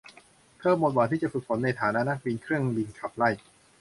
[0.59, 3.29] เธอหมดหวังที่จะฝึกฝนในฐานะนักบินเครื่องบินขับไล่